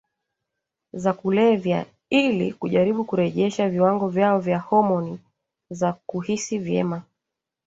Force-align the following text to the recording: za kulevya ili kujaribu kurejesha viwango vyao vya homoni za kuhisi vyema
za 0.93 1.13
kulevya 1.13 1.85
ili 2.09 2.53
kujaribu 2.53 3.05
kurejesha 3.05 3.69
viwango 3.69 4.07
vyao 4.09 4.39
vya 4.39 4.59
homoni 4.59 5.19
za 5.69 5.93
kuhisi 5.93 6.59
vyema 6.59 7.03